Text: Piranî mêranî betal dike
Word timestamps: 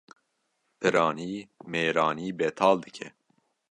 Piranî 0.79 1.33
mêranî 1.71 2.29
betal 2.39 2.75
dike 2.85 3.07